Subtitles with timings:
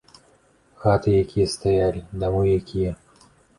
[0.85, 2.99] Хаты якія стаялі, дамы якія!